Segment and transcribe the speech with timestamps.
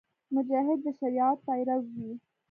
[0.33, 2.11] مجاهد د شریعت پیرو وي.